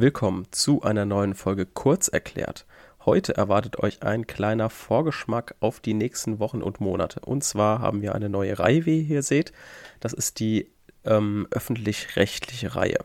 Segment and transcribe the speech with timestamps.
[0.00, 2.64] Willkommen zu einer neuen Folge Kurz erklärt.
[3.04, 7.20] Heute erwartet euch ein kleiner Vorgeschmack auf die nächsten Wochen und Monate.
[7.20, 9.52] Und zwar haben wir eine neue Reihe, wie ihr hier seht.
[10.00, 10.70] Das ist die
[11.04, 12.96] ähm, öffentlich-rechtliche Reihe.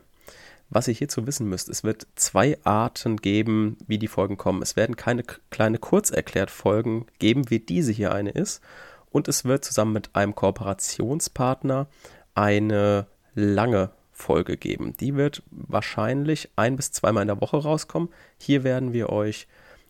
[0.70, 4.62] Was ihr hierzu wissen müsst, es wird zwei Arten geben, wie die Folgen kommen.
[4.62, 8.62] Es werden keine kleine Kurzerklärt-Folgen geben, wie diese hier eine ist.
[9.10, 11.88] Und es wird zusammen mit einem Kooperationspartner
[12.36, 14.94] eine lange Folge geben.
[14.98, 18.10] Die wird wahrscheinlich ein bis zweimal in der Woche rauskommen.
[18.40, 19.48] Hier werden wir euch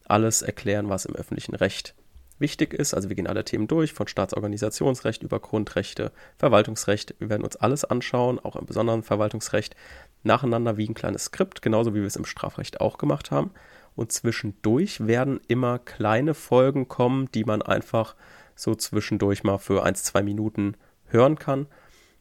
[0.08, 1.96] alles erklären, was im öffentlichen Recht
[2.40, 2.94] wichtig ist.
[2.94, 7.16] Also wir gehen alle Themen durch, von Staatsorganisationsrecht über Grundrechte, Verwaltungsrecht.
[7.20, 9.76] Wir werden uns alles anschauen, auch im besonderen Verwaltungsrecht,
[10.24, 13.52] nacheinander wie ein kleines Skript, genauso wie wir es im Strafrecht auch gemacht haben.
[13.96, 18.16] Und zwischendurch werden immer kleine Folgen kommen, die man einfach
[18.56, 21.68] so zwischendurch mal für ein, zwei Minuten hören kann.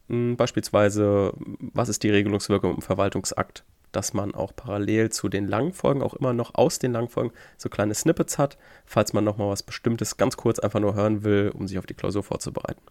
[0.09, 3.63] Hm, beispielsweise, was ist die Regelungswirkung im Verwaltungsakt?
[3.95, 7.31] dass man auch parallel zu den langen Folgen auch immer noch aus den langen Folgen
[7.57, 11.51] so kleine Snippets hat, falls man nochmal was Bestimmtes ganz kurz einfach nur hören will,
[11.53, 12.81] um sich auf die Klausur vorzubereiten.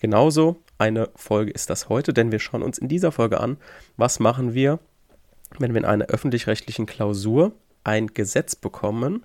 [0.00, 3.58] Genauso eine Folge ist das heute, denn wir schauen uns in dieser Folge an,
[3.96, 4.78] was machen wir,
[5.58, 7.52] wenn wir in einer öffentlich-rechtlichen Klausur
[7.84, 9.24] ein Gesetz bekommen,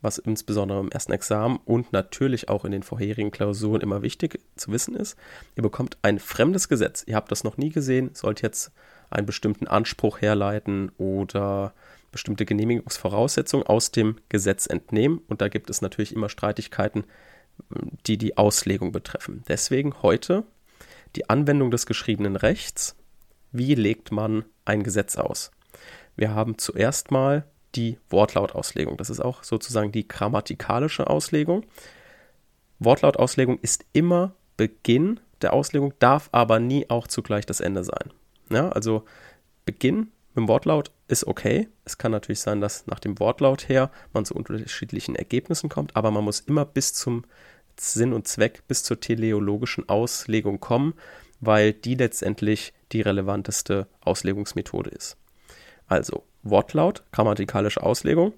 [0.00, 4.70] was insbesondere im ersten Examen und natürlich auch in den vorherigen Klausuren immer wichtig zu
[4.70, 5.16] wissen ist.
[5.56, 7.04] Ihr bekommt ein fremdes Gesetz.
[7.06, 8.70] Ihr habt das noch nie gesehen, sollt jetzt
[9.10, 11.72] einen bestimmten Anspruch herleiten oder
[12.12, 15.20] bestimmte Genehmigungsvoraussetzungen aus dem Gesetz entnehmen.
[15.28, 17.04] Und da gibt es natürlich immer Streitigkeiten,
[18.06, 19.42] die die Auslegung betreffen.
[19.48, 20.44] Deswegen heute
[21.16, 22.94] die Anwendung des geschriebenen Rechts.
[23.50, 25.50] Wie legt man ein Gesetz aus?
[26.16, 28.96] Wir haben zuerst mal die Wortlautauslegung.
[28.96, 31.64] Das ist auch sozusagen die grammatikalische Auslegung.
[32.78, 38.12] Wortlautauslegung ist immer Beginn der Auslegung, darf aber nie auch zugleich das Ende sein.
[38.50, 39.04] Ja, also
[39.64, 41.68] Beginn mit dem Wortlaut ist okay.
[41.84, 46.10] Es kann natürlich sein, dass nach dem Wortlaut her man zu unterschiedlichen Ergebnissen kommt, aber
[46.10, 47.24] man muss immer bis zum
[47.78, 50.94] Sinn und Zweck, bis zur teleologischen Auslegung kommen,
[51.40, 55.16] weil die letztendlich die relevanteste Auslegungsmethode ist.
[55.86, 58.32] Also Wortlaut, grammatikalische Auslegung.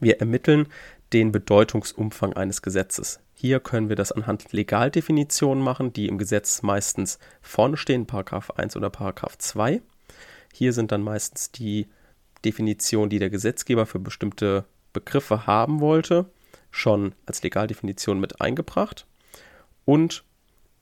[0.00, 0.68] Wir ermitteln
[1.12, 3.20] den Bedeutungsumfang eines Gesetzes.
[3.34, 8.76] Hier können wir das anhand Legaldefinitionen machen, die im Gesetz meistens vorne stehen, Paragraph 1
[8.76, 9.80] oder Paragraph 2.
[10.52, 11.88] Hier sind dann meistens die
[12.44, 16.26] Definitionen, die der Gesetzgeber für bestimmte Begriffe haben wollte,
[16.70, 19.06] schon als Legaldefinition mit eingebracht
[19.84, 20.24] und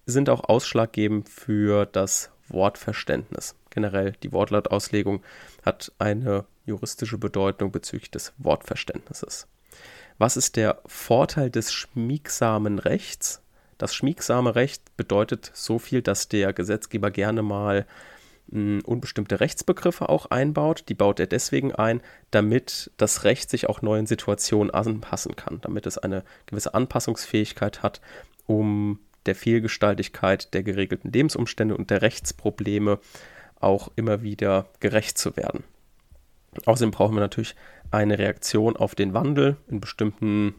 [0.07, 3.55] sind auch ausschlaggebend für das Wortverständnis.
[3.73, 5.23] Generell die Wortlautauslegung
[5.65, 9.49] hat eine juristische Bedeutung bezüglich des Wortverständnisses.
[10.19, 13.41] Was ist der Vorteil des schmiegsamen Rechts?
[13.79, 17.87] Das schmiegsame Recht bedeutet so viel, dass der Gesetzgeber gerne mal
[18.51, 20.85] hm, unbestimmte Rechtsbegriffe auch einbaut.
[20.91, 25.87] Die baut er deswegen ein, damit das Recht sich auch neuen Situationen anpassen kann, damit
[25.87, 28.03] es eine gewisse Anpassungsfähigkeit hat,
[28.47, 32.99] um der Vielgestaltigkeit der geregelten Lebensumstände und der Rechtsprobleme
[33.63, 35.65] auch immer wieder gerecht zu werden.
[36.67, 37.55] Außerdem brauchen wir natürlich
[37.91, 40.55] eine Reaktion auf den Wandel in bestimmten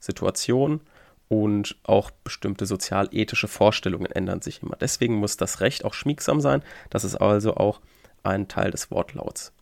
[0.00, 0.80] Situationen
[1.28, 4.76] und auch bestimmte sozialethische Vorstellungen ändern sich immer.
[4.76, 6.62] Deswegen muss das Recht auch schmiegsam sein.
[6.90, 7.80] Das ist also auch
[8.22, 9.52] ein Teil des Wortlauts.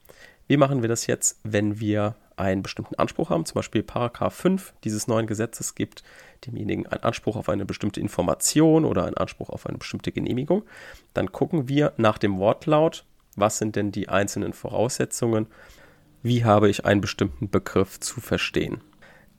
[0.48, 3.46] Wie machen wir das jetzt, wenn wir einen bestimmten Anspruch haben?
[3.46, 6.02] Zum Beispiel Paragraph 5 dieses neuen Gesetzes gibt
[6.46, 10.64] demjenigen einen Anspruch auf eine bestimmte Information oder einen Anspruch auf eine bestimmte Genehmigung.
[11.14, 13.04] Dann gucken wir nach dem Wortlaut,
[13.36, 15.46] was sind denn die einzelnen Voraussetzungen
[16.22, 18.80] wie habe ich einen bestimmten Begriff zu verstehen.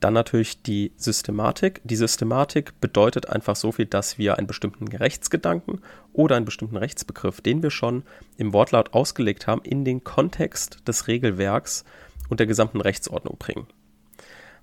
[0.00, 1.80] Dann natürlich die Systematik.
[1.84, 5.80] Die Systematik bedeutet einfach so viel, dass wir einen bestimmten Rechtsgedanken
[6.12, 8.02] oder einen bestimmten Rechtsbegriff, den wir schon
[8.36, 11.84] im Wortlaut ausgelegt haben, in den Kontext des Regelwerks
[12.28, 13.66] und der gesamten Rechtsordnung bringen.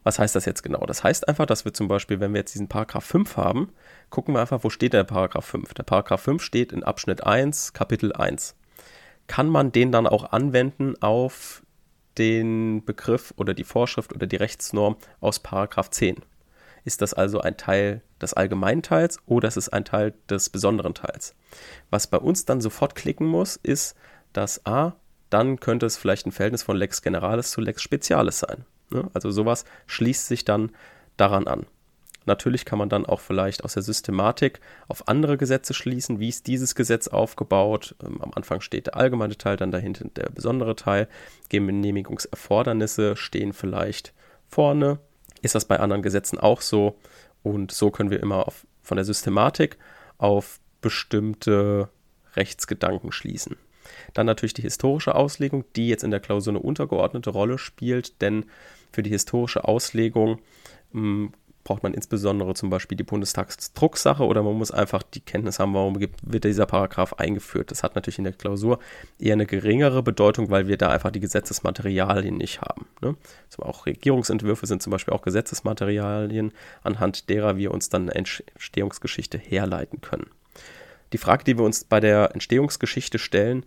[0.04, 0.86] Was heißt das jetzt genau?
[0.86, 3.72] Das heißt einfach, dass wir zum Beispiel, wenn wir jetzt diesen Paragraph 5 haben,
[4.10, 5.74] gucken wir einfach, wo steht der Paragraph 5?
[5.76, 8.56] Der Paragraph 5 steht in Abschnitt 1, Kapitel 1.
[9.28, 11.62] Kann man den dann auch anwenden auf
[12.18, 16.18] den Begriff oder die Vorschrift oder die Rechtsnorm aus Paragraph 10.
[16.84, 20.96] Ist das also ein Teil des allgemeinen Teils oder ist es ein Teil des besonderen
[20.96, 21.36] Teils?
[21.90, 23.96] Was bei uns dann sofort klicken muss, ist,
[24.34, 24.96] dass A,
[25.32, 28.66] dann könnte es vielleicht ein Verhältnis von Lex Generalis zu Lex Specialis sein.
[28.92, 29.10] Ne?
[29.14, 30.72] Also sowas schließt sich dann
[31.18, 31.66] daran an.
[32.26, 36.20] Natürlich kann man dann auch vielleicht aus der Systematik auf andere Gesetze schließen.
[36.20, 37.96] Wie ist dieses Gesetz aufgebaut?
[38.04, 41.08] Ähm, am Anfang steht der allgemeine Teil, dann dahinter der besondere Teil.
[41.50, 44.14] Genehmigungserfordernisse stehen vielleicht
[44.48, 45.00] vorne.
[45.42, 47.00] Ist das bei anderen Gesetzen auch so?
[47.42, 49.78] Und so können wir immer auf, von der Systematik
[50.20, 51.90] auf bestimmte
[52.36, 53.58] Rechtsgedanken schließen.
[54.14, 58.46] Dann natürlich die historische Auslegung, die jetzt in der Klausur eine untergeordnete Rolle spielt, denn
[58.92, 60.40] für die historische Auslegung
[60.92, 65.60] mh, hm, braucht man insbesondere zum Beispiel die Bundestagsdrucksache oder man muss einfach die Kenntnis
[65.60, 67.72] haben, warum wird dieser Paragraph eingeführt.
[67.72, 68.80] Das hat natürlich in der Klausur
[69.20, 72.88] eher eine geringere Bedeutung, weil wir da einfach die Gesetzesmaterialien nicht haben.
[73.02, 73.16] Ne?
[73.50, 76.52] Also auch Regierungsentwürfe sind zum Beispiel auch Gesetzesmaterialien,
[76.84, 80.30] anhand derer wir uns dann eine Entstehungsgeschichte herleiten können.
[81.14, 83.66] Die Frage, die wir uns bei der Entstehungsgeschichte stellen,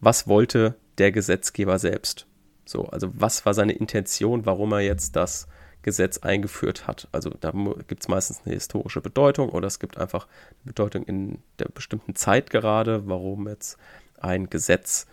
[0.00, 2.26] was wollte der Gesetzgeber selbst?
[2.64, 5.46] So, also was war seine Intention, warum er jetzt das
[5.86, 7.06] Gesetz eingeführt hat.
[7.12, 7.52] Also da
[7.86, 12.16] gibt es meistens eine historische Bedeutung oder es gibt einfach eine Bedeutung in der bestimmten
[12.16, 13.78] Zeit gerade, warum jetzt
[14.18, 15.06] ein Gesetz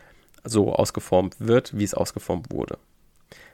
[0.44, 2.79] so ausgeformt wird, wie es ausgeformt wurde.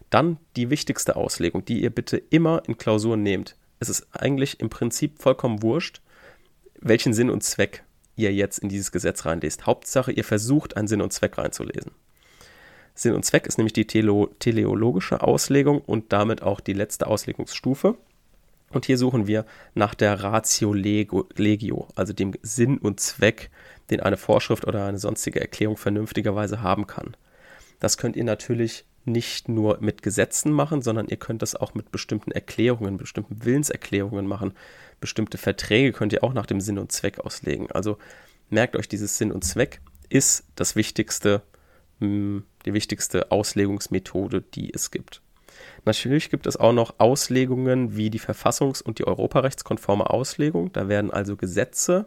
[0.10, 3.58] Dann die wichtigste Auslegung, die ihr bitte immer in Klausuren nehmt.
[3.80, 6.02] Es ist eigentlich im Prinzip vollkommen wurscht,
[6.80, 7.84] welchen Sinn und Zweck
[8.20, 9.66] ihr jetzt in dieses Gesetz reinlest.
[9.66, 11.92] Hauptsache, ihr versucht, einen Sinn und Zweck reinzulesen.
[12.94, 17.96] Sinn und Zweck ist nämlich die tele teleologische Auslegung und damit auch die letzte Auslegungsstufe.
[18.72, 23.50] Und hier suchen wir nach der Ratio Legio, also dem Sinn und Zweck,
[23.90, 27.16] den eine Vorschrift oder eine sonstige Erklärung vernünftigerweise haben kann.
[27.80, 31.92] Das könnt ihr natürlich nicht nur mit Gesetzen machen, sondern ihr könnt das auch mit
[31.92, 34.54] bestimmten Erklärungen, bestimmten Willenserklärungen machen.
[35.00, 37.72] Bestimmte Verträge könnt ihr auch nach dem Sinn und Zweck auslegen.
[37.72, 37.98] Also
[38.50, 41.44] merkt euch, dieses Sinn und Zweck ist das Wichtigste
[42.00, 45.22] hm, die wichtigste Auslegungsmethode, die es gibt.
[45.86, 50.72] Natürlich gibt es auch noch Auslegungen wie die verfassungs- und die europarechtskonforme Auslegung.
[50.72, 52.06] Da werden also Gesetze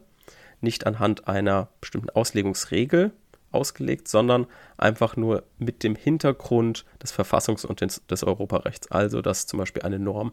[0.61, 3.13] nicht anhand einer bestimmten Auslegungsregel
[3.53, 4.47] ausgelegt, sondern
[4.77, 8.91] einfach nur mit dem Hintergrund des Verfassungs- und des, des Europarechts.
[8.91, 10.33] Also, dass zum Beispiel eine Norm,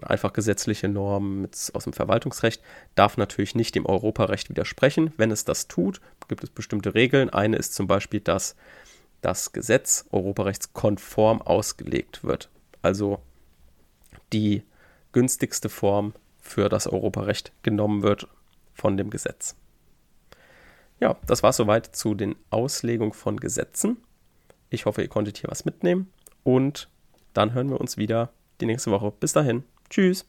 [0.00, 2.62] eine einfach gesetzliche Norm mit, aus dem Verwaltungsrecht,
[2.94, 5.12] darf natürlich nicht dem Europarecht widersprechen.
[5.16, 7.30] Wenn es das tut, gibt es bestimmte Regeln.
[7.30, 8.56] Eine ist zum Beispiel, dass
[9.20, 12.50] das Gesetz europarechtskonform ausgelegt wird.
[12.82, 13.20] Also
[14.32, 14.62] die
[15.12, 18.28] günstigste Form für das Europarecht genommen wird
[18.74, 19.56] von dem Gesetz.
[21.00, 23.98] Ja, das war soweit zu den Auslegungen von Gesetzen.
[24.70, 26.10] Ich hoffe, ihr konntet hier was mitnehmen
[26.42, 26.88] und
[27.32, 29.12] dann hören wir uns wieder die nächste Woche.
[29.18, 29.64] Bis dahin.
[29.90, 30.26] Tschüss.